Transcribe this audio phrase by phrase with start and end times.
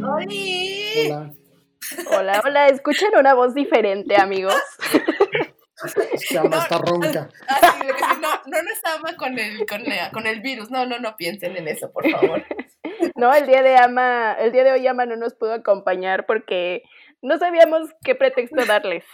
[0.00, 0.24] Hola.
[1.06, 1.32] Hola.
[2.18, 2.68] Hola, hola.
[2.68, 4.54] ¿Escuchan una voz diferente, amigos?
[6.16, 7.28] Se ama, está ronca.
[7.48, 7.86] Así,
[8.20, 10.70] no, no nos ama con el, con, la- con el virus.
[10.70, 12.44] No, no, no piensen en eso, por favor.
[13.16, 16.82] No, el día de Ama, el día de hoy Ama no nos pudo acompañar porque
[17.22, 19.04] no sabíamos qué pretexto darles.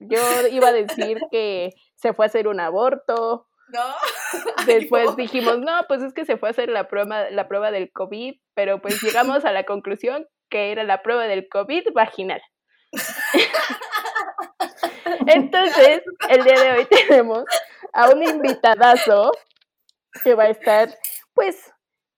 [0.00, 0.18] Yo
[0.50, 3.46] iba a decir que se fue a hacer un aborto.
[3.72, 3.94] ¿No?
[4.66, 5.16] Después no.
[5.16, 8.34] dijimos, no, pues es que se fue a hacer la prueba, la prueba del COVID,
[8.54, 12.42] pero pues llegamos a la conclusión que era la prueba del COVID vaginal.
[15.26, 17.44] Entonces, el día de hoy tenemos
[17.92, 19.32] a un invitadazo
[20.22, 20.90] que va a estar,
[21.32, 21.72] pues,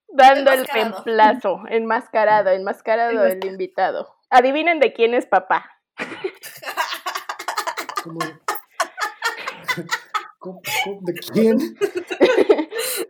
[0.08, 1.04] dando el Enmascarado.
[1.04, 4.16] reemplazo, enmascarado, enmascarado el invitado.
[4.30, 5.70] Adivinen de quién es papá.
[10.44, 10.60] ¿Cómo?
[10.84, 11.58] ¿Cómo- cómo- ¿De quién?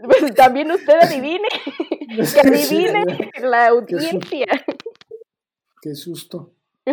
[0.05, 1.49] Pues también usted adivine,
[2.33, 3.05] que adivine
[3.41, 4.07] la Qué susto.
[4.07, 4.47] audiencia.
[5.83, 6.53] Qué susto.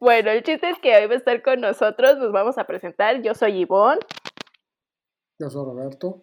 [0.00, 3.22] Bueno, el chiste es que hoy va a estar con nosotros, nos vamos a presentar.
[3.22, 3.98] Yo soy Ivonne.
[5.40, 6.22] Yo soy Roberto.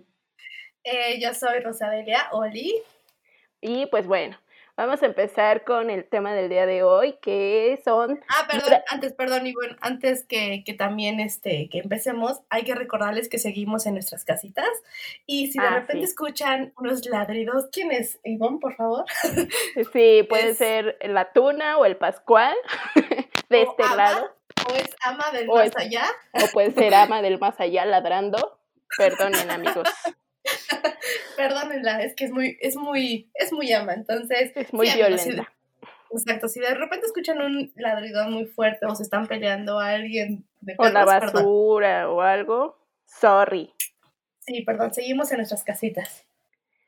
[0.84, 2.76] Eh, yo soy Rosadelia Oli.
[3.62, 4.38] Y pues bueno,
[4.78, 8.20] vamos a empezar con el tema del día de hoy, que son...
[8.28, 12.76] Ah, perdón, antes, perdón, y bueno, antes que, que también este, que empecemos, hay que
[12.76, 14.68] recordarles que seguimos en nuestras casitas.
[15.26, 16.12] Y si de Ah, repente sí.
[16.12, 18.20] escuchan unos ladridos, ¿quién es?
[18.24, 19.06] Ivonne, por favor.
[19.94, 22.56] Sí, puede Es- ser la tuna o el pascual
[23.50, 24.36] de O este ama, lado,
[24.70, 26.06] O es ama del O más es- allá.
[26.34, 28.60] o puede ser ama del más allá ladrando.
[28.98, 29.88] Perdonen, amigos,
[31.38, 33.94] Perdónenla, es que es muy, es muy, es muy ama.
[33.94, 35.52] Entonces, es muy Sí, violenta.
[36.12, 40.46] Exacto, si de repente escuchan un ladridón muy fuerte o se están peleando a alguien
[40.62, 41.34] de O la perdón.
[41.34, 42.78] basura o algo.
[43.06, 43.74] Sorry.
[44.40, 46.26] Sí, perdón, seguimos en nuestras casitas.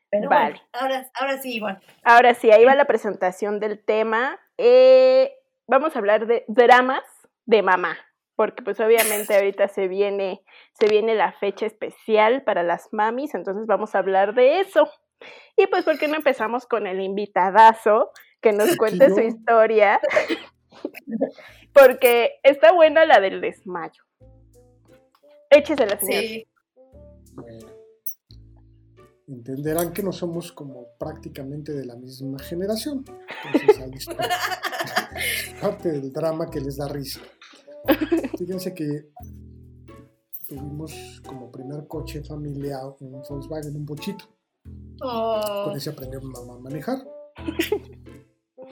[0.10, 0.52] Pero Vale.
[0.52, 1.80] bueno, ahora, ahora sí, Ivonne.
[2.04, 4.40] Ahora sí, ahí va la presentación del tema.
[4.58, 5.34] Eh,
[5.68, 7.04] vamos a hablar de dramas
[7.46, 7.98] de mamá,
[8.38, 10.44] porque pues obviamente ahorita se viene,
[10.80, 14.88] se viene la fecha especial para las mamis, entonces vamos a hablar de eso.
[15.58, 20.00] Y pues, ¿por qué no empezamos con el invitadazo que nos cuente su historia?
[21.74, 24.03] porque está buena la del desmayo.
[25.50, 26.22] Échesela, señor.
[26.22, 26.48] Sí,
[27.34, 27.78] Bueno.
[29.28, 33.04] Entenderán que no somos como prácticamente de la misma generación.
[33.46, 34.16] Entonces ahí está.
[35.62, 37.19] Parte del drama que les da risa.
[38.38, 39.09] Fíjense que
[40.48, 44.25] tuvimos como primer coche familiar un Volkswagen, un bochito.
[45.02, 47.08] Oh, Con ese aprendió mi mamá a manejar.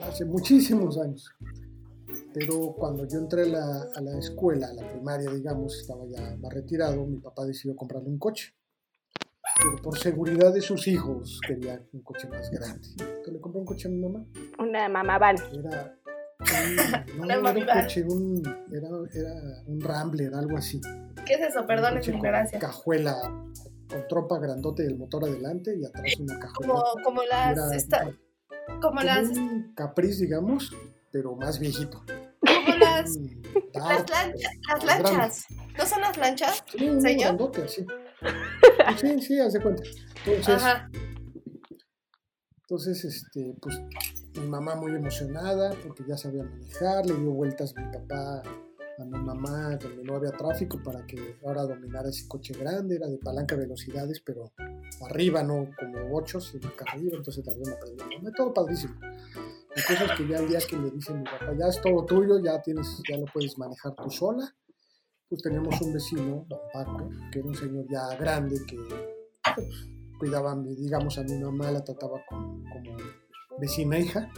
[0.00, 1.30] Hace muchísimos años.
[2.34, 6.36] Pero cuando yo entré a la, a la escuela, a la primaria, digamos, estaba ya
[6.36, 8.54] más retirado, mi papá decidió comprarle un coche.
[9.62, 12.88] Pero por seguridad de sus hijos quería un coche más grande.
[12.90, 14.26] Entonces le compré un coche a mi mamá.
[14.58, 15.36] Una mamá van.
[15.52, 15.98] Era
[16.38, 16.46] no,
[17.24, 18.42] Una era un coche, un,
[18.72, 19.32] era, era
[19.66, 20.80] un Rambler, algo así.
[21.24, 21.66] ¿qué es eso?
[21.66, 22.58] Perdón, coche mi ignorancia.
[22.58, 23.16] Cajuela,
[23.88, 26.72] con trompa grandote y el motor adelante y atrás una cajuela.
[26.74, 28.04] Como, como las, Era esta-
[28.66, 30.74] como como las, un Caprice, digamos,
[31.12, 32.04] pero más viejito.
[32.40, 35.02] como las, las Dart, lanchas, las grande.
[35.12, 35.46] lanchas.
[35.78, 36.64] ¿No son las lanchas?
[36.76, 37.24] Sí, un ¿Señor?
[37.28, 37.86] grandote, así.
[39.00, 39.82] Sí, sí, haz de cuenta.
[40.24, 40.88] Entonces, Ajá.
[42.62, 43.76] entonces, este, pues,
[44.36, 48.42] mi mamá muy emocionada porque ya sabía manejar, le dio vueltas mi papá
[48.98, 53.06] a mi mamá donde no había tráfico para que ahora dominara ese coche grande, era
[53.06, 54.52] de palanca de velocidades, pero
[55.02, 58.94] arriba, no como 8, sino acá arriba, entonces también aprendí a todo padrísimo.
[59.00, 62.04] La cosa es que ya el día que le dice mi papá, ya es todo
[62.06, 64.54] tuyo, ya tienes, ya lo puedes manejar tú sola,
[65.28, 68.78] pues teníamos un vecino, don Paco, que era un señor ya grande que
[69.54, 69.68] pues,
[70.18, 72.64] cuidaba, a digamos, a mi mamá, la trataba como
[73.58, 74.30] vecina hija.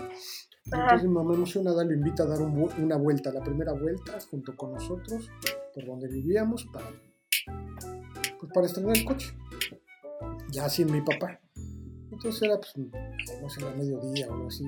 [0.64, 4.54] Entonces mi mamá emocionada lo invita a dar un una vuelta, la primera vuelta junto
[4.54, 5.30] con nosotros,
[5.74, 6.90] por donde vivíamos, para,
[8.38, 9.34] pues, para estrenar el coche.
[10.50, 11.40] Ya sin mi papá.
[12.10, 12.72] Entonces era, pues,
[13.40, 14.64] no sé, era mediodía o algo así.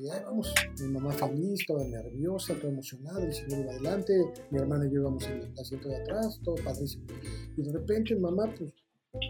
[0.00, 4.14] Y ahí vamos, mi mamá feliz, toda nerviosa, toda emocionada, el señor iba adelante,
[4.50, 7.04] mi hermana y yo íbamos en el asiento de atrás, todo padrísimo.
[7.56, 8.72] Y de repente mi mamá, pues,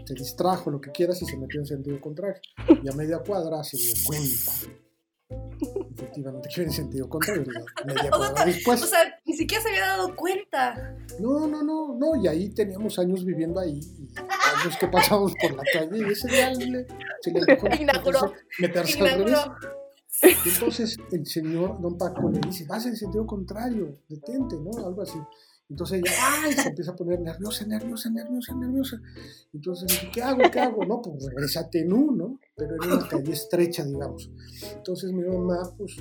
[0.05, 2.39] se distrajo, lo que quieras, y se metió en sentido contrario.
[2.83, 4.51] Y a media cuadra se dio cuenta.
[5.95, 7.43] Efectivamente, que en sentido contrario.
[7.85, 8.83] Media O sea, cuadra después.
[8.83, 10.95] O sea, ni siquiera se había dado cuenta.
[11.19, 15.53] No, no, no, no, y ahí teníamos años viviendo ahí, y años que pasamos por
[15.55, 16.87] la calle, y ese día le-
[17.21, 18.33] se le Inauguró.
[18.59, 19.39] meterse, al revés.
[20.45, 24.85] Entonces el señor Don Paco le dice, vas en sentido contrario, detente, ¿no?
[24.85, 25.17] Algo así.
[25.69, 29.01] Entonces ella, ay, se empieza a poner nerviosa, nerviosa, nerviosa, nerviosa.
[29.53, 30.41] Entonces dice, ¿qué hago?
[30.51, 30.85] ¿Qué hago?
[30.85, 32.39] No, pues regrésate en uno, ¿no?
[32.55, 34.31] pero era una calle estrecha, digamos.
[34.75, 35.97] Entonces mi mamá, pues,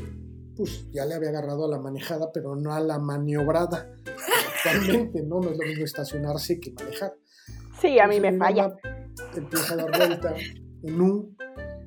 [0.57, 3.91] pues ya le había agarrado a la manejada, pero no a la maniobrada.
[4.57, 5.41] Actualmente, ¿no?
[5.41, 7.15] No es lo mismo estacionarse que manejar.
[7.81, 8.75] Sí, a mí me falla.
[9.37, 10.35] Empieza a dar vuelta
[10.83, 11.36] en un,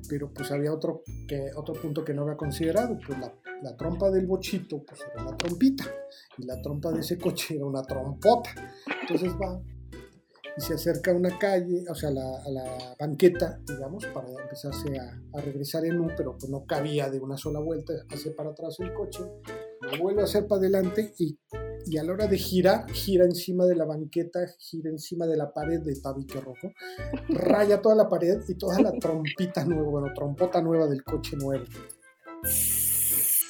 [0.08, 4.10] pero pues había otro, que, otro punto que no había considerado, pues la, la trompa
[4.10, 5.84] del bochito, pues era una trompita,
[6.38, 8.50] y la trompa de ese coche era una trompota.
[9.02, 9.60] Entonces va,
[10.56, 15.40] y se acerca a una calle, o sea, a la, banqueta, digamos, para empezarse a,
[15.40, 18.92] regresar en U, pero pues no cabía de una sola vuelta, hace para atrás el
[18.92, 19.20] coche,
[19.80, 21.38] lo vuelve a hacer para adelante y,
[21.86, 25.52] y, a la hora de girar, gira encima de la banqueta, gira encima de la
[25.52, 26.72] pared de tabique rojo,
[27.28, 31.64] raya toda la pared y toda la trompita nueva, bueno, trompota nueva del coche nuevo.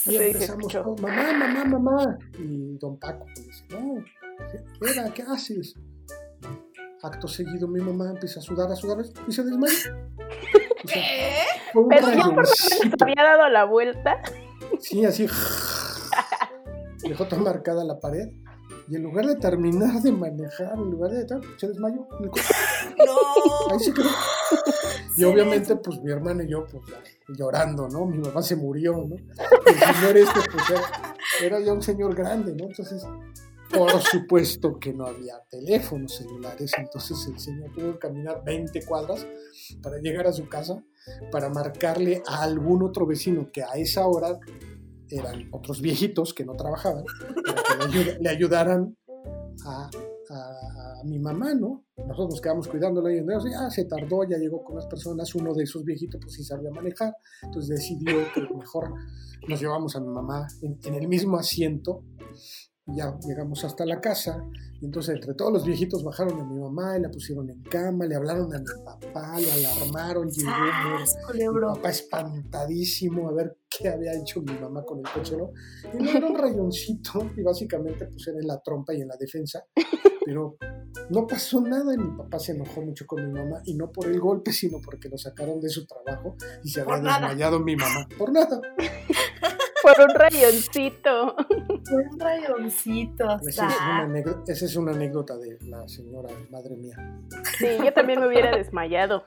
[0.07, 2.19] Y empezamos, mamá, mamá, mamá.
[2.39, 4.03] Y don Paco dice, no,
[4.51, 5.75] ¿qué, ¿qué haces?
[7.03, 9.97] acto seguido mi mamá empieza a sudar, a sudar y se desmaya.
[10.87, 11.45] ¿Qué?
[11.73, 12.47] Pero no por
[13.03, 14.21] había dado la vuelta.
[14.79, 15.27] Sí, así.
[17.11, 18.29] Dejó toda marcada la pared.
[18.89, 21.27] Y en lugar de terminar de manejar, en lugar de
[21.57, 22.07] se desmayó.
[22.21, 22.33] No.
[23.73, 24.09] Ahí se quedó.
[25.17, 26.85] Y obviamente, pues mi hermana y yo, pues
[27.37, 28.07] llorando, ¿no?
[28.07, 29.17] Mi mamá se murió, ¿no?
[29.67, 32.69] El señor este, pues era, era ya un señor grande, ¿no?
[32.69, 33.05] Entonces,
[33.71, 39.27] por supuesto que no había teléfonos celulares, entonces el señor tuvo que caminar 20 cuadras
[39.83, 40.83] para llegar a su casa,
[41.31, 44.39] para marcarle a algún otro vecino que a esa hora
[45.11, 47.05] eran otros viejitos que no trabajaban,
[47.45, 48.97] para que le, ayudaran
[49.67, 49.91] a,
[51.05, 51.87] mi mamá, ¿no?
[51.97, 53.19] Nosotros nos quedamos cuidándola y
[53.59, 56.71] ah, se tardó, ya llegó con las personas, uno de esos viejitos pues sí sabía
[56.71, 58.93] manejar, entonces decidió que mejor
[59.49, 62.05] nos llevamos a mi mamá en el mismo asiento
[62.95, 64.45] ya llegamos hasta la casa
[64.81, 68.07] y entonces entre todos los viejitos bajaron a mi mamá y la pusieron en cama,
[68.07, 74.13] le hablaron a mi papá, lo alarmaron, llegó mi papá espantadísimo a ver qué había
[74.15, 75.53] hecho mi mamá con el coche, ¿no?
[75.93, 79.17] Y no era un rayoncito y básicamente pues era en la trompa y en la
[79.17, 79.65] defensa,
[80.25, 80.57] pero
[81.11, 84.07] no pasó nada y mi papá se enojó mucho con mi mamá y no por
[84.07, 88.07] el golpe, sino porque lo sacaron de su trabajo y se había desmayado mi mamá.
[88.19, 88.61] Por nada.
[89.83, 91.37] Por un rayoncito.
[91.37, 93.39] Por un rayoncito.
[93.49, 96.97] Esa es, una anécdota, esa es una anécdota de la señora, madre mía.
[97.59, 99.25] Sí, yo también me hubiera desmayado.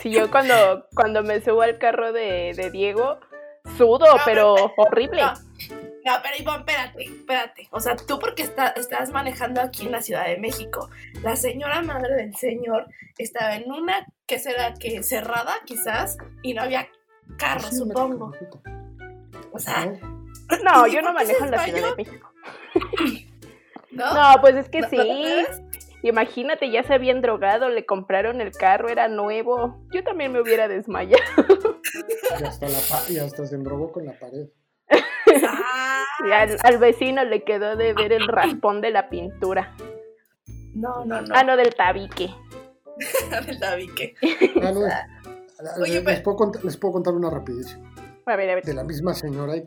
[0.00, 3.18] Si yo cuando, cuando me subo al carro de, de Diego,
[3.76, 5.22] sudo, pero, horrible.
[5.22, 6.12] No.
[6.22, 7.68] pero Ivonne, espérate, espérate.
[7.70, 10.88] O sea, tú porque estás manejando aquí en la Ciudad de México.
[11.22, 12.86] La señora madre del señor
[13.18, 16.88] estaba en una que será que cerrada, quizás, y no había
[17.38, 18.32] carro, supongo.
[19.52, 19.92] O sea,
[20.62, 22.32] no, yo no manejo en la Ciudad de México.
[23.90, 24.12] ¿No?
[24.12, 24.98] No, pues es que sí.
[26.02, 29.76] Imagínate, ya se habían drogado, le compraron el carro, era nuevo.
[29.92, 31.22] Yo también me hubiera desmayado.
[32.40, 32.78] Y hasta, la
[33.08, 34.48] y hasta se endrogó con la pared.
[36.26, 39.74] y al, vecino le quedó de ver el raspón de la pintura.
[40.74, 41.34] No, no, no.
[41.34, 42.30] Ah, no, del tabique.
[43.46, 44.14] del tabique.
[44.62, 44.80] Ah, no,
[45.86, 47.78] les, puedo les puedo contar una rapidez.
[48.64, 49.64] De la misma señora y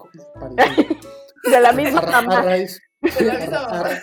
[1.49, 2.81] De la misma a, raíz,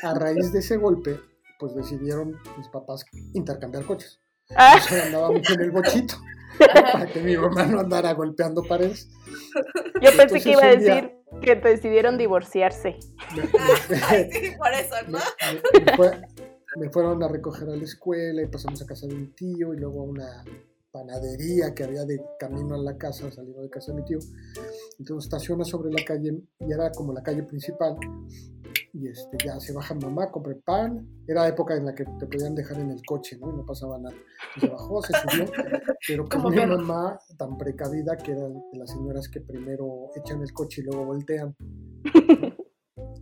[0.02, 1.20] a, raíz de ese golpe,
[1.58, 4.18] pues decidieron mis papás intercambiar coches.
[4.56, 4.78] Ah.
[5.04, 6.14] andaba mucho en el bochito
[6.58, 9.10] para que mi mamá no andara golpeando paredes.
[10.00, 12.98] Yo pensé que iba a decir que decidieron divorciarse.
[14.58, 15.18] por eso, ¿no?
[16.78, 19.78] me, fueron a recoger a la escuela y pasamos a casa de mi tío y
[19.78, 20.44] luego a una
[20.90, 24.18] panadería que había de camino a la casa, saliendo de casa de mi tío.
[24.98, 27.96] Entonces estaciona sobre la calle y era como la calle principal.
[28.98, 31.06] Y este, ya se baja mamá, compra pan.
[31.26, 33.50] Era época en la que te podían dejar en el coche, ¿no?
[33.52, 34.16] Y no pasaba nada.
[34.58, 35.44] se bajó, se subió.
[36.08, 40.52] Pero como mi mamá, tan precavida, que era de las señoras que primero echan el
[40.52, 41.54] coche y luego voltean.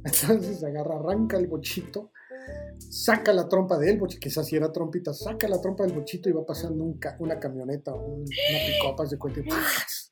[0.04, 2.12] Entonces agarra, arranca el bochito
[2.78, 6.28] saca la trompa de él, porque quizás si era trompita, saca la trompa del bochito
[6.28, 6.84] y va pasando
[7.18, 8.24] una camioneta una
[8.66, 9.40] picopa de cuenta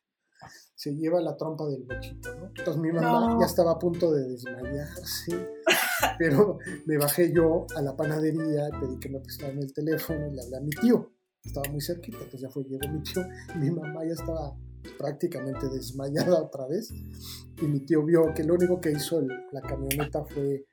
[0.82, 2.46] se lleva la trompa del bochito, ¿no?
[2.48, 5.48] Entonces mi mamá ya estaba a punto de desmayarse,
[6.18, 10.42] pero me bajé yo a la panadería, pedí que me prestaran el teléfono y le
[10.42, 11.12] hablé a mi tío,
[11.44, 13.22] estaba muy cerquita, entonces ya fue, llegó mi tío,
[13.60, 14.56] mi mamá ya estaba
[14.98, 19.20] prácticamente desmayada otra vez y mi tío vio que lo único que hizo
[19.52, 20.66] la camioneta fue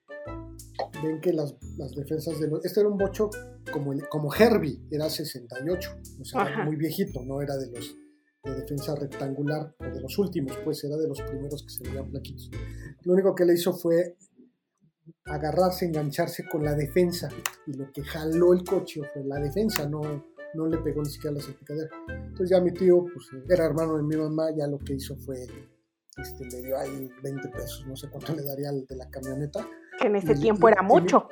[1.03, 2.65] ven que las, las defensas de los...
[2.65, 3.29] Este era un bocho
[3.71, 7.95] como, como Herbie, era 68, o sea, muy viejito, no era de los
[8.43, 12.09] de defensa rectangular o de los últimos, pues era de los primeros que se veían
[12.09, 12.49] plaquitos.
[13.03, 14.15] Lo único que le hizo fue
[15.25, 17.29] agarrarse, engancharse con la defensa
[17.67, 20.01] y lo que jaló el coche fue la defensa, no,
[20.53, 21.89] no le pegó ni siquiera la salpicadera.
[22.07, 25.43] Entonces ya mi tío, pues era hermano de mi mamá, ya lo que hizo fue,
[26.17, 29.67] este, le dio ahí 20 pesos, no sé cuánto le daría al de la camioneta.
[29.99, 31.27] Que en ese Y- tiempo y- era y- mucho.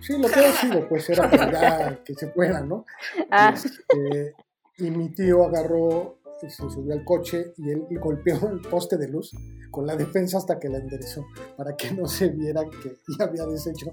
[0.00, 2.84] Sí, lo que ha sido, pues era para que se fuera, ¿no?
[3.30, 4.34] Ah, Este,
[4.78, 9.08] y mi tío agarró, y se subió al coche y él golpeó el poste de
[9.08, 9.32] luz
[9.70, 13.44] con la defensa hasta que la enderezó, para que no se viera que ya había
[13.44, 13.90] deshecho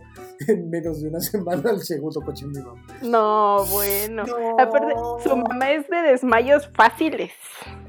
[0.47, 2.85] en menos de una semana el segundo coche de mi mamá.
[3.01, 4.23] no, bueno.
[4.25, 4.59] No.
[4.59, 4.93] Aparte,
[5.23, 7.31] su mamá es de desmayos fáciles.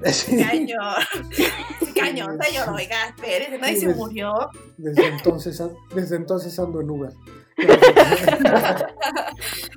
[0.05, 0.79] Sí, Cañón.
[1.95, 4.33] Cañón, señor, oiga, espérese, nadie se murió.
[4.79, 5.63] desde, entonces,
[5.95, 7.13] desde entonces ando en Uber.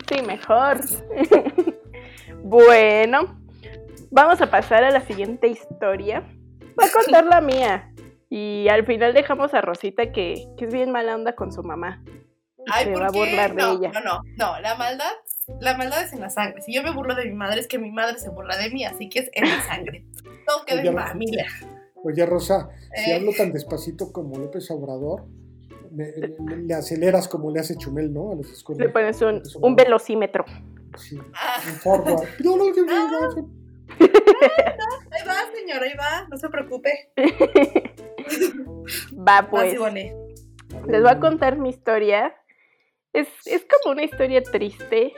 [0.07, 0.79] Sí, mejor.
[2.43, 3.44] bueno,
[4.12, 6.21] vamos a pasar a la siguiente historia.
[6.75, 7.91] Voy a contar la mía.
[8.29, 12.03] Y al final dejamos a Rosita que, que es bien mala onda con su mamá.
[12.67, 13.19] Ay, se ¿por va a qué?
[13.19, 13.91] burlar de no, ella.
[13.93, 15.12] No, no, no, la maldad,
[15.62, 16.62] la maldad es en la sangre.
[16.62, 18.83] Si yo me burlo de mi madre, es que mi madre se burla de mí,
[18.83, 20.05] así que es en mi sangre.
[20.47, 21.45] Todo queda en Oye, familia.
[22.03, 23.15] Oye, Rosa, si Eh.
[23.15, 25.25] hablo tan despacito como López Obrador,
[25.91, 28.31] me- le, le aceleras como le hace Chumel, ¿no?
[28.31, 28.83] A los discursos.
[28.83, 30.43] Le pones un, velocímetro.
[30.97, 32.27] Sí, Ah, un forward.
[32.43, 33.50] No, no, no, no, no,
[33.99, 34.05] no.
[35.11, 37.11] ahí va, señor, ahí va, no se preocupe.
[39.27, 39.79] Va pues.
[40.87, 42.35] Les voy a contar mi historia.
[43.13, 45.13] Es, es como una historia triste,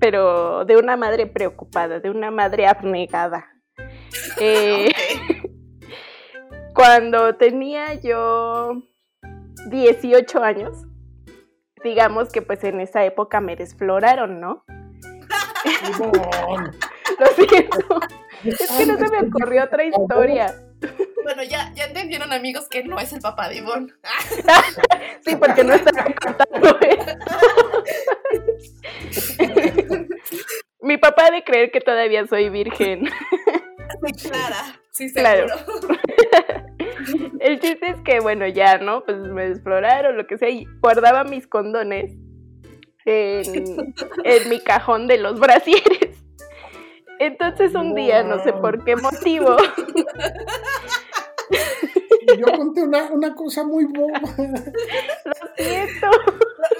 [0.00, 3.46] pero de una madre preocupada, de una madre abnegada.
[4.40, 4.90] Eh,
[6.74, 8.82] cuando tenía yo
[9.68, 10.84] 18 años,
[11.82, 14.64] digamos que pues en esa época me desfloraron, ¿no?
[17.18, 18.00] Lo siento.
[18.44, 20.54] Es que no se me ocurrió otra historia.
[21.24, 23.92] Bueno, ya, ya entendieron, amigos, que no es el papá de Ivonne.
[25.24, 27.16] Sí, porque no estaba contando eso.
[30.80, 33.06] Mi papá ha de creer que todavía soy virgen.
[34.04, 35.48] Sí, Clara, sí, Claro.
[35.48, 35.98] seguro.
[37.40, 39.04] El chiste es que, bueno, ya, ¿no?
[39.04, 42.12] Pues me exploraron, lo que sea, y guardaba mis condones
[43.04, 43.94] en,
[44.24, 46.05] en mi cajón de los brasieres.
[47.18, 49.56] Entonces un día, no sé por qué motivo,
[52.38, 54.18] Yo conté una, una cosa muy boba.
[54.20, 56.10] lo siento.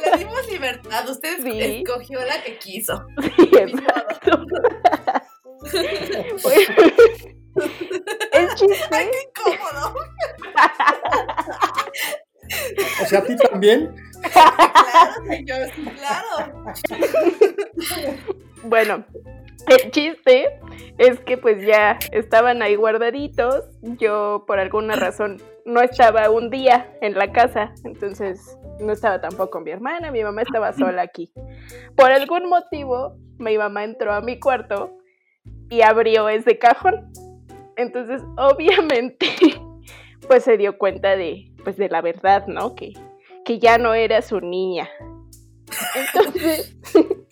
[0.04, 1.60] Le dimos libertad, usted Sí.
[1.82, 3.06] escogió la que quiso.
[3.32, 3.50] Sí.
[8.32, 9.94] El chiste, Ay, qué incómodo.
[13.02, 13.94] O sea, a ti también.
[14.32, 16.64] Claro, señor, sí, claro.
[18.64, 19.04] bueno,
[19.84, 20.60] el chiste
[20.98, 23.64] es que pues ya estaban ahí guardaditos.
[23.82, 29.60] Yo por alguna razón no estaba un día en la casa, entonces no estaba tampoco
[29.60, 31.32] mi hermana, mi mamá estaba sola aquí.
[31.96, 34.96] Por algún motivo, mi mamá entró a mi cuarto
[35.68, 37.12] y abrió ese cajón.
[37.76, 39.26] Entonces, obviamente,
[40.28, 42.74] pues se dio cuenta de, pues de la verdad, ¿no?
[42.74, 42.92] Que,
[43.44, 44.88] que ya no era su niña.
[45.94, 46.76] Entonces,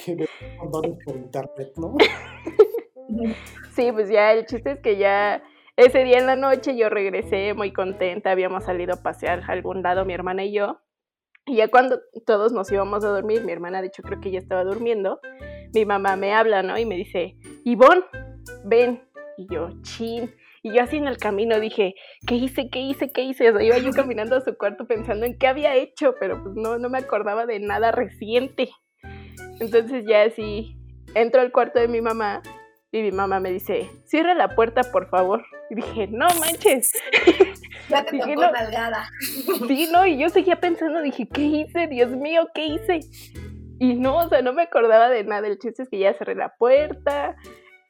[0.05, 0.27] Que me
[0.59, 1.97] condones por internet, ¿no?
[3.75, 5.43] Sí, pues ya el chiste es que ya
[5.77, 9.83] ese día en la noche yo regresé muy contenta, habíamos salido a pasear a algún
[9.83, 10.81] lado mi hermana y yo.
[11.47, 14.39] Y ya cuando todos nos íbamos a dormir, mi hermana de hecho creo que ya
[14.39, 15.21] estaba durmiendo,
[15.75, 16.79] mi mamá me habla, ¿no?
[16.79, 18.05] Y me dice, Ivonne,
[18.65, 19.03] ven.
[19.37, 20.33] Y yo, chin.
[20.63, 21.95] Y yo así en el camino dije,
[22.27, 22.71] ¿qué hice?
[22.71, 23.13] ¿Qué hice?
[23.13, 23.51] ¿Qué hice?
[23.51, 26.55] O sea, iba yo caminando a su cuarto pensando en qué había hecho, pero pues
[26.55, 28.71] no, no me acordaba de nada reciente.
[29.61, 30.77] Entonces ya así
[31.15, 32.43] entro al cuarto de mi mamá
[32.93, 35.45] y mi mamá me dice, cierra la puerta, por favor.
[35.71, 36.93] Y dije, no manches.
[37.91, 38.51] Ya te Dije, tocó no.
[38.53, 39.11] nalgada.
[39.69, 41.87] Sí, no, y yo seguía pensando, dije, ¿qué hice?
[41.87, 43.01] Dios mío, ¿qué hice?
[43.79, 45.47] Y no, o sea, no me acordaba de nada.
[45.47, 47.37] El chiste es que ya cerré la puerta,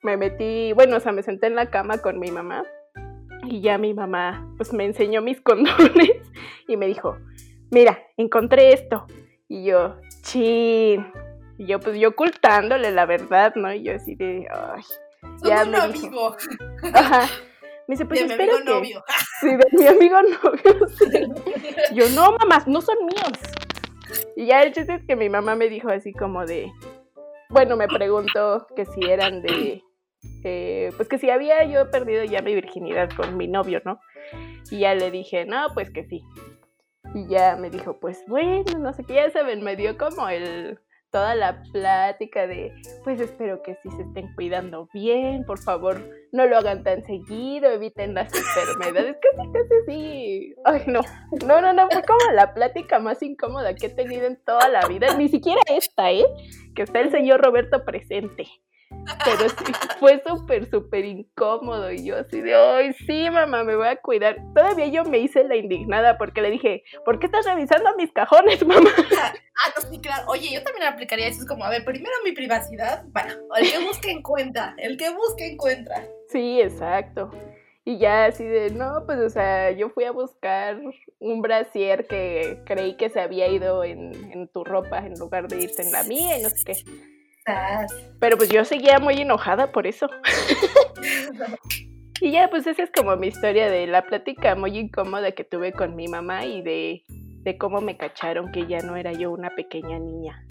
[0.02, 2.64] me metí, bueno, o sea, me senté en la cama con mi mamá.
[3.44, 6.11] Y ya mi mamá, pues me enseñó mis condones
[6.66, 7.16] y me dijo,
[7.71, 9.06] mira, encontré esto.
[9.49, 11.06] Y yo, chin.
[11.58, 13.73] Y yo, pues yo ocultándole la verdad, ¿no?
[13.73, 14.82] Y yo así de, ay.
[15.44, 16.06] Ya un me dijo.
[16.06, 16.37] amigo.
[16.92, 17.28] Ajá.
[17.87, 18.70] Me dice, pues de mi amigo espérate.
[18.70, 19.04] novio.
[19.40, 21.11] Sí, de mi amigo novio, sí.
[21.94, 23.38] Yo, no, mamás, no son míos.
[24.37, 26.70] Y ya el chiste es que mi mamá me dijo así como de,
[27.50, 29.82] bueno, me preguntó que si eran de,
[30.44, 34.00] eh, pues que si había yo perdido ya mi virginidad con mi novio, ¿no?
[34.70, 36.23] Y ya le dije, no, pues que sí.
[37.14, 40.78] Y ya me dijo, pues bueno, no sé qué, ya saben, me dio como el,
[41.14, 46.44] toda la plática de, pues espero que sí se estén cuidando bien, por favor, no
[46.44, 50.54] lo hagan tan seguido, eviten las enfermedades, casi, casi sí.
[50.64, 51.02] Ay, no,
[51.47, 54.88] no, no, no, fue como la plática más incómoda que he tenido en toda la
[54.88, 56.26] vida, ni siquiera esta, ¿eh?
[56.75, 58.49] Que está el señor Roberto presente.
[59.25, 61.93] Pero sí, fue súper, súper incómodo.
[61.93, 64.37] Y yo así de, ay, sí, mamá, me voy a cuidar.
[64.55, 68.65] Todavía yo me hice la indignada porque le dije, ¿por qué estás revisando mis cajones,
[68.67, 68.91] mamá?
[69.21, 70.25] Ah, no, sí, claro.
[70.29, 71.43] Oye, yo también aplicaría eso.
[71.43, 73.05] Es como, a ver, primero mi privacidad.
[73.07, 74.75] Bueno, el que busque encuentra.
[74.79, 76.05] El que busque encuentra.
[76.29, 77.31] Sí, exacto.
[77.87, 80.81] Y ya así de, no, pues, o sea, yo fui a buscar
[81.19, 85.63] un brasier que creí que se había ido en, en tu ropa en lugar de
[85.63, 86.75] irse en la mía y no sé qué.
[88.21, 90.09] Pero pues yo seguía muy enojada por eso.
[92.21, 95.73] y ya, pues esa es como mi historia de la plática muy incómoda que tuve
[95.73, 99.51] con mi mamá y de, de cómo me cacharon que ya no era yo una
[99.51, 100.45] pequeña niña.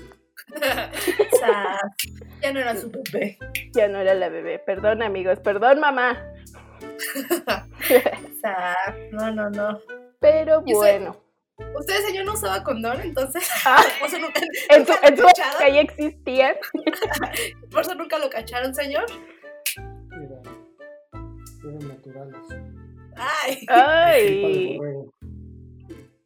[2.41, 3.37] ya no era su bebé.
[3.73, 4.59] Ya no era la bebé.
[4.59, 5.39] Perdón, amigos.
[5.39, 6.21] Perdón, mamá.
[9.11, 9.79] no, no, no.
[10.19, 11.22] Pero bueno.
[11.57, 13.47] Usted, señor, no usaba condón, entonces.
[13.65, 16.55] Ah, por eso nunca, en su, en que ya existían.
[17.71, 19.05] por eso nunca lo cacharon, señor.
[19.77, 20.41] Mira,
[21.63, 22.41] eran naturales.
[23.15, 23.65] Ay.
[23.67, 24.79] Ay.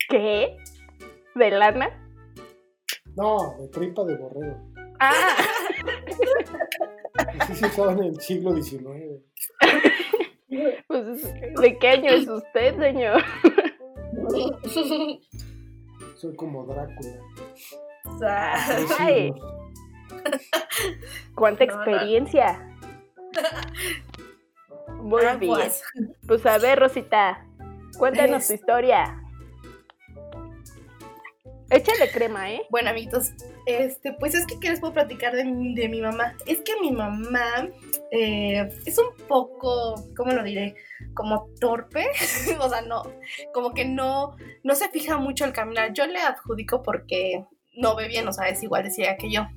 [0.10, 0.58] ¿Qué?
[1.36, 1.90] ¿De lana?
[3.16, 4.58] No, de tripa de borrego.
[5.00, 5.36] Ah.
[7.40, 9.22] Así se usaban en el siglo XIX.
[10.88, 11.24] Pues,
[11.60, 13.22] ¿de qué año es usted, señor?
[16.16, 17.20] Soy como Drácula.
[19.00, 19.34] Ay.
[21.36, 22.76] ¿Cuánta experiencia?
[25.02, 25.54] Muy bien.
[25.54, 25.84] Pues.
[26.28, 26.46] pues.
[26.46, 27.46] a ver, Rosita,
[27.98, 29.22] cuéntanos tu historia.
[31.70, 32.62] Échale crema, ¿eh?
[32.70, 33.34] Bueno, amiguitos,
[33.66, 36.34] este, pues es que ¿qué les puedo platicar de, de mi mamá?
[36.46, 37.68] Es que mi mamá
[38.12, 40.76] eh, es un poco, ¿cómo lo diré?
[41.14, 42.08] Como torpe,
[42.60, 43.04] o sea, no,
[43.54, 45.92] como que no, no se fija mucho al caminar.
[45.92, 47.44] Yo le adjudico porque
[47.76, 49.48] no ve bien, o sea, es igual decía que yo.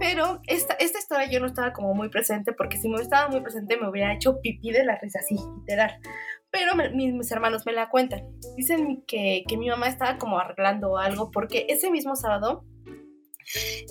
[0.00, 3.42] Pero esta, esta historia yo no estaba como muy presente porque si me estaba muy
[3.42, 6.00] presente me hubiera hecho pipí de la risa, así, literal
[6.54, 8.22] pero mis, hermanos me la cuentan.
[8.56, 12.64] Dicen que, que, mi mamá estaba como arreglando algo porque ese mismo sábado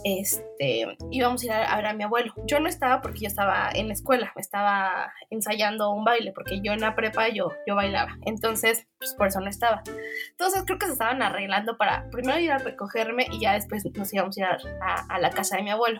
[0.05, 2.33] este, íbamos a ir a, ver a mi abuelo.
[2.45, 6.71] Yo no estaba porque yo estaba en la escuela, estaba ensayando un baile porque yo
[6.71, 8.17] en la prepa yo, yo bailaba.
[8.25, 9.83] Entonces, pues por eso no estaba.
[10.31, 14.13] Entonces creo que se estaban arreglando para primero ir a recogerme y ya después nos
[14.13, 15.99] íbamos a ir a, a la casa de mi abuelo.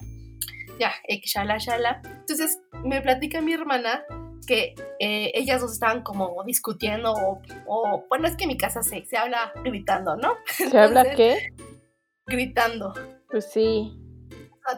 [0.80, 0.94] Ya,
[1.26, 2.02] shala, shala.
[2.06, 4.06] Entonces me platica mi hermana
[4.46, 7.14] que eh, ellas dos estaban como discutiendo
[7.68, 10.36] o, bueno, es que en mi casa se, se habla gritando, ¿no?
[10.48, 11.54] ¿Se habla qué?
[12.26, 12.94] Gritando.
[13.30, 13.98] Pues sí.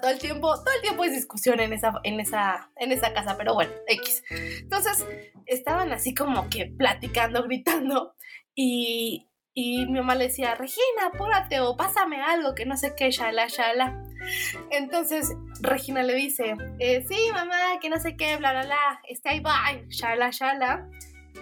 [0.02, 3.36] todo el tiempo, todo el tiempo es discusión en esa, en esa, en esa casa,
[3.38, 4.24] pero bueno, X.
[4.30, 5.06] Entonces,
[5.46, 8.16] estaban así como que platicando, gritando,
[8.56, 13.10] y, y mi mamá le decía, Regina, apúrate o pásame algo, que no sé qué,
[13.10, 14.04] shala, shala.
[14.70, 19.30] Entonces Regina le dice, eh, sí, mamá, que no sé qué, bla, bla, bla, está
[19.30, 20.90] ahí, bye, shala, shala.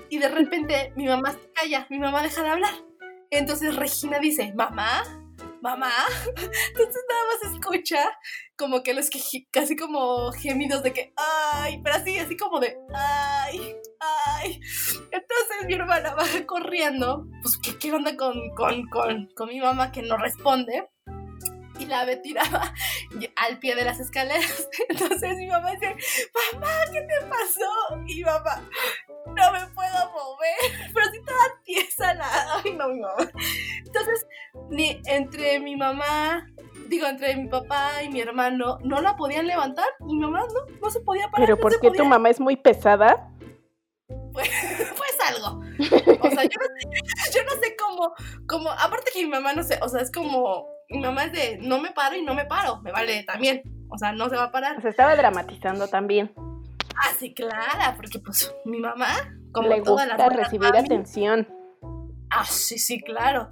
[0.10, 2.73] Y de repente mi mamá se calla, mi mamá deja de hablar.
[3.32, 5.04] Entonces Regina dice, mamá,
[5.63, 5.91] mamá.
[6.28, 8.12] Entonces nada más escucha
[8.56, 12.78] como que los que casi como gemidos de que, ay, pero así, así como de,
[12.93, 14.60] ay, ay.
[15.12, 19.91] Entonces mi hermana va corriendo, pues, ¿qué, qué onda con, con, con, con mi mamá
[19.91, 20.88] que no responde?
[21.83, 22.73] Y la ave tiraba
[23.35, 24.69] al pie de las escaleras.
[24.89, 25.95] Entonces mi mamá dice,
[26.53, 28.03] mamá, ¿qué te pasó?
[28.07, 28.61] Y mamá,
[29.27, 32.27] no me puedo mover, pero si toda tiesa la...
[32.55, 33.29] Ay, no, mi mamá.
[33.85, 34.25] Entonces,
[34.69, 36.47] ni entre mi mamá,
[36.87, 40.77] digo, entre mi papá y mi hermano, no la podían levantar y mi mamá no,
[40.81, 41.47] no se podía parar.
[41.47, 43.29] ¿Pero por qué tu mamá es muy pesada?
[44.31, 44.49] Pues,
[44.97, 45.59] pues algo.
[46.21, 48.13] O sea, yo no, sé, yo no sé cómo,
[48.47, 51.57] cómo, aparte que mi mamá no sé, o sea, es como mi mamá es de
[51.61, 53.61] no me paro y no me paro, me vale también.
[53.89, 54.81] O sea, no se va a parar.
[54.81, 56.33] Se estaba dramatizando también.
[56.95, 59.07] Ah, sí, claro, porque pues mi mamá,
[59.51, 61.47] como Le toda gusta recibir atención.
[62.29, 63.47] Ah, sí, sí, claro.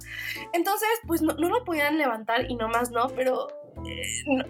[0.52, 3.48] Entonces, pues no, no lo podían levantar y nomás no, pero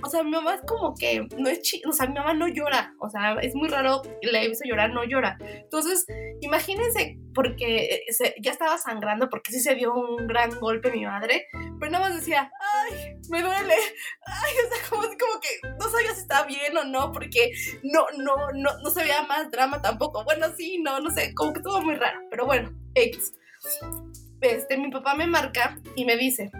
[0.02, 2.48] o sea, mi mamá es como que no es chido, o sea, mi mamá no
[2.48, 5.38] llora, o sea, es muy raro, le he visto llorar, no llora.
[5.40, 6.06] Entonces,
[6.40, 11.46] imagínense, porque eh, ya estaba sangrando, porque sí se dio un gran golpe mi madre,
[11.78, 13.74] pero nada más decía, ay, me duele,
[14.26, 18.06] ay, o sea, como, como que no sabía si estaba bien o no, porque no,
[18.18, 20.24] no, no, no se veía más drama tampoco.
[20.24, 23.32] Bueno, sí, no, no sé, como que todo muy raro, pero bueno, X.
[24.40, 26.50] Este, mi papá me marca y me dice,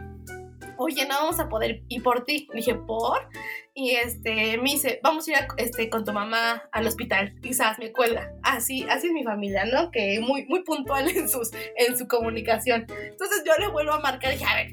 [0.82, 2.46] oye, no vamos a poder ir por ti.
[2.50, 3.28] Le dije, ¿por?
[3.74, 7.34] Y este, me dice, vamos a ir este, con tu mamá al hospital.
[7.42, 8.30] Quizás me cuelga.
[8.42, 9.90] Así, así es mi familia, ¿no?
[9.90, 12.86] Que muy, muy puntual en, sus, en su comunicación.
[13.02, 14.72] Entonces yo le vuelvo a marcar y dije, a ver,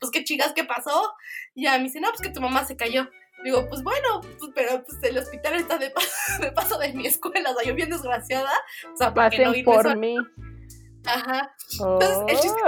[0.00, 1.12] pues qué chicas, ¿qué pasó?
[1.54, 3.08] Y ya me dice, no, pues que tu mamá se cayó.
[3.44, 5.92] Digo, pues bueno, pues, pero pues el hospital está de,
[6.40, 8.50] de paso de mi escuela, o sea, yo bien desgraciada.
[8.92, 9.96] O sea, ¿por qué Pasen no irme por sola?
[9.96, 10.16] mí.
[11.04, 11.54] Ajá.
[11.78, 12.62] Entonces, el chiste-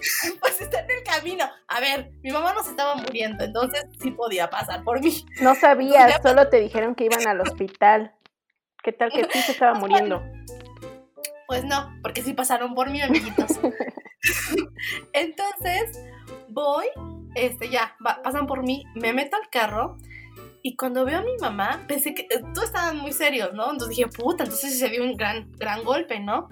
[0.40, 1.44] pues está en el camino.
[1.68, 5.24] A ver, mi mamá nos estaba muriendo, entonces sí podía pasar por mí.
[5.40, 8.14] No sabías, Entonces, solo te dijeron que iban al hospital.
[8.82, 10.22] ¿Qué tal que sí se estaba muriendo?
[11.46, 13.58] Pues no, porque sí pasaron por mí, amiguitos.
[15.12, 15.98] Entonces,
[16.48, 16.86] voy,
[17.34, 19.96] este, ya, va- pasan por mí, me meto al carro
[20.62, 23.64] y cuando veo a mi mamá, pensé que eh, todos estaban muy serios, ¿no?
[23.70, 26.48] Entonces dije, puta, entonces se dio un gran, gran golpe, ¿no?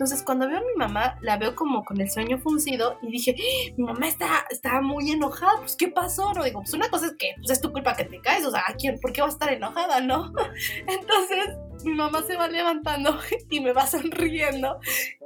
[0.00, 3.36] Entonces, cuando veo a mi mamá, la veo como con el sueño fruncido y dije,
[3.38, 3.74] "¡Ah!
[3.76, 6.32] mi mamá está, está muy enojada, pues, ¿qué pasó?
[6.32, 8.50] No digo, pues una cosa es que pues, es tu culpa que te caes, o
[8.50, 8.98] sea, ¿a quién?
[8.98, 10.32] ¿Por qué va a estar enojada, no?
[10.86, 11.50] Entonces,
[11.84, 13.18] mi mamá se va levantando
[13.50, 14.80] y me va sonriendo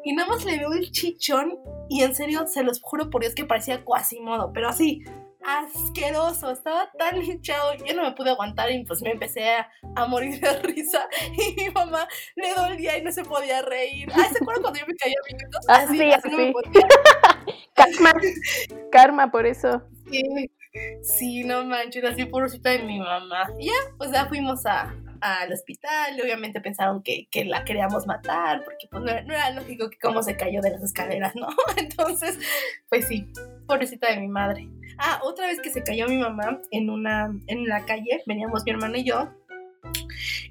[0.04, 1.56] y nada más le veo el chichón
[1.88, 5.04] y en serio, se los juro por Dios que parecía Quasimodo, pero así,
[5.46, 10.06] asqueroso, estaba tan hinchado, yo no me pude aguantar y pues me empecé a, a
[10.06, 14.08] morir de risa y mi mamá le dolía y no se podía reír.
[14.14, 15.64] Ay, ¿se acuerdan cuando yo me caía amiguitos?
[15.68, 16.52] Ah, sí, no me así.
[16.52, 16.88] podía
[17.74, 18.12] Karma.
[18.92, 19.82] Karma, por eso.
[20.10, 20.50] Sí,
[21.02, 23.48] sí, no manches, así pobrecita de mi mamá.
[23.58, 28.06] Y ya, pues ya fuimos a, al hospital y obviamente pensaron que, que la queríamos
[28.06, 31.34] matar porque pues no, era- no era lógico que cómo se cayó de las escaleras,
[31.34, 31.48] ¿no?
[31.76, 32.38] Entonces,
[32.88, 33.26] pues sí,
[33.66, 34.68] pobrecita de mi madre.
[34.98, 38.70] Ah, otra vez que se cayó mi mamá en una, en la calle, veníamos mi
[38.72, 39.28] hermana y yo.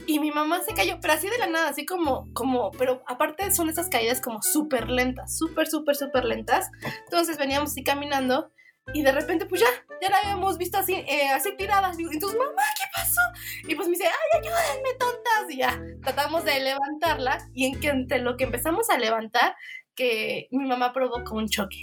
[0.05, 3.51] Y mi mamá se cayó, pero así de la nada, así como, como, pero aparte
[3.51, 6.69] son esas caídas como súper lentas, súper, súper, súper lentas.
[7.05, 8.51] Entonces veníamos así caminando
[8.91, 9.67] y de repente, pues ya,
[10.01, 11.91] ya la habíamos visto así, eh, así tirada.
[11.95, 13.21] Digo, Entonces, mamá, ¿qué pasó?
[13.67, 15.49] Y pues me dice, ay, ayúdenme, tontas.
[15.49, 17.37] Y ya, tratamos de levantarla.
[17.53, 19.55] Y en que entre lo que empezamos a levantar,
[19.95, 21.81] que mi mamá provocó un choque.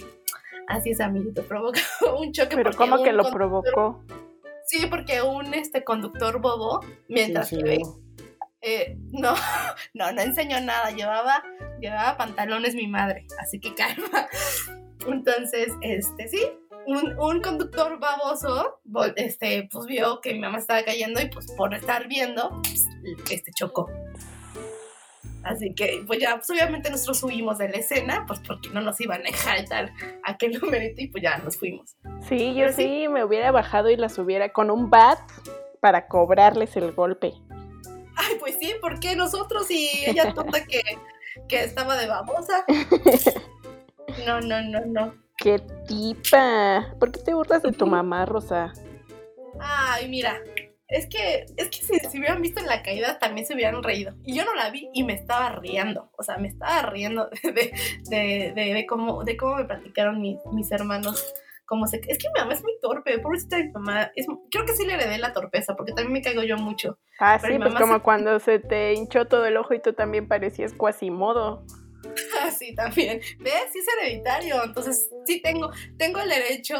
[0.67, 1.79] Así es, amiguito, provocó
[2.19, 2.55] un choque.
[2.55, 4.03] Pero ¿cómo que lo provocó?
[4.65, 7.81] Sí, porque un este conductor bobo, mientras Sí, que sí,
[8.61, 9.33] eh, no,
[9.93, 10.91] no, no enseñó nada.
[10.91, 11.43] Llevaba,
[11.79, 14.27] llevaba pantalones mi madre, así que calma.
[15.07, 16.47] Entonces, este, sí,
[16.87, 18.81] un, un conductor baboso,
[19.15, 22.61] este, pues vio que mi mamá estaba cayendo y pues por estar viendo,
[23.29, 23.89] este chocó.
[25.43, 29.01] Así que, pues ya, pues obviamente nosotros huimos de la escena, pues porque no nos
[29.01, 29.91] iban a dejar tal
[30.23, 31.95] aquel numerito y pues ya nos fuimos.
[32.27, 32.83] Sí, yo sí.
[32.83, 35.19] sí me hubiera bajado y las hubiera con un bat
[35.79, 37.33] para cobrarles el golpe.
[38.15, 40.81] Ay, pues sí, ¿por qué nosotros y ella tonta que,
[41.47, 42.65] que estaba de babosa?
[44.25, 45.13] No, no, no, no.
[45.41, 46.93] ¡Qué tipa!
[46.99, 48.73] ¿Por qué te burlas de tu mamá, Rosa?
[49.59, 50.39] Ay, mira,
[50.87, 54.13] es que, es que si, si hubieran visto en la caída también se hubieran reído.
[54.23, 56.11] Y yo no la vi y me estaba riendo.
[56.17, 57.73] O sea, me estaba riendo de,
[58.09, 61.33] de, de, de cómo, de cómo me platicaron mis, mis hermanos.
[61.65, 64.11] Cómo se, es que mi mamá es muy torpe, pobrecita de mi mamá.
[64.15, 66.99] Es, creo que sí le heredé la torpeza, porque también me caigo yo mucho.
[67.17, 69.93] Ah, Pero sí, pues como se- cuando se te hinchó todo el ojo y tú
[69.93, 71.63] también parecías cuasimodo.
[72.43, 73.19] Así también.
[73.39, 73.63] ¿Ves?
[73.71, 74.63] Sí es hereditario.
[74.63, 76.75] Entonces, sí tengo, tengo el derecho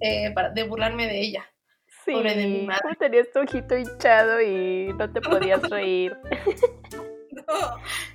[0.00, 1.44] eh, para, de burlarme de ella.
[2.04, 2.80] Sí, Pobre de mi madre.
[2.82, 6.16] ¿cómo tenías tu ojito hinchado y no te podías reír.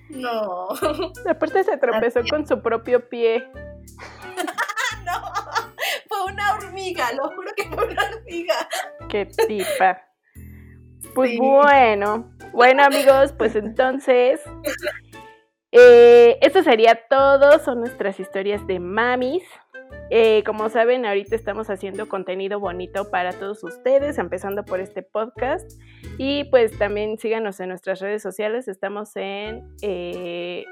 [0.10, 3.48] No, no, Aparte se tropezó Así con su propio pie.
[5.06, 5.22] no.
[6.08, 8.56] Fue una hormiga, lo juro que fue una hormiga.
[9.10, 10.04] ¡Qué tipa!
[11.14, 11.38] Pues Sí.
[11.40, 14.42] bueno, bueno amigos, pues entonces
[16.48, 19.44] esto sería todo, son nuestras historias de mamis.
[20.10, 25.70] Eh, como saben, ahorita estamos haciendo contenido bonito para todos ustedes, empezando por este podcast.
[26.18, 30.64] Y pues también síganos en nuestras redes sociales, estamos en eh,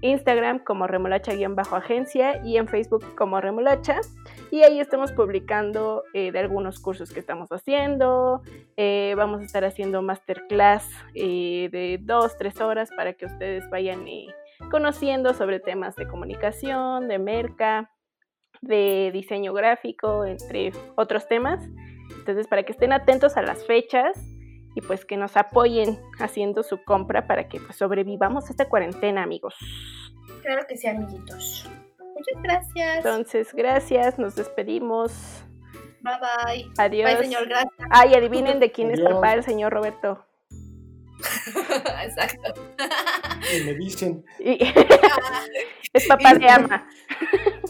[0.00, 4.00] Instagram como remolacha-agencia y en Facebook como remolacha.
[4.52, 8.42] Y ahí estamos publicando eh, de algunos cursos que estamos haciendo,
[9.16, 14.28] vamos a estar haciendo masterclass de dos, tres horas para que ustedes vayan eh,
[14.70, 17.90] conociendo sobre temas de comunicación, de merca,
[18.60, 21.64] de diseño gráfico, entre otros temas.
[22.18, 24.16] Entonces, para que estén atentos a las fechas
[24.74, 29.54] y pues que nos apoyen haciendo su compra para que pues, sobrevivamos esta cuarentena, amigos.
[30.42, 31.68] Claro que sí, amiguitos.
[31.98, 32.96] Muchas gracias.
[32.98, 35.44] Entonces, gracias, nos despedimos.
[36.00, 36.70] Bye bye.
[36.78, 37.10] Adiós.
[37.10, 37.72] Bye, señor, gracias.
[37.90, 40.24] Ay, adivinen de quién es papá el señor Roberto.
[42.04, 42.54] Exacto.
[43.54, 44.58] Y me dicen, Y-
[45.92, 46.88] es papá de ama,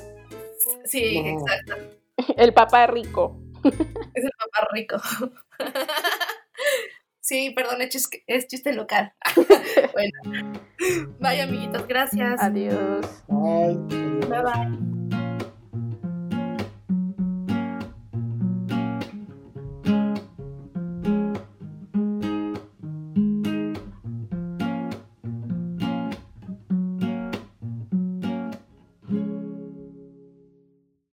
[0.85, 1.41] Sí, No.
[1.41, 1.75] exacto.
[2.37, 3.41] el papá rico.
[3.65, 4.97] Es el papá rico.
[7.21, 9.13] Sí, perdón, es chis- es chiste local.
[9.93, 10.53] Bueno.
[11.19, 12.41] Bye, amiguitos, gracias.
[12.41, 13.25] Adiós.
[13.29, 13.77] ay,
[14.29, 14.96] Bye bye.